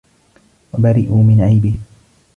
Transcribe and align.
وَبَرِئُوا 0.73 1.23
مِنْ 1.23 1.41
عَيْبِهِ 1.41 1.75